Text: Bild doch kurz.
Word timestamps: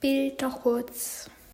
Bild 0.00 0.40
doch 0.42 0.62
kurz. 0.62 1.28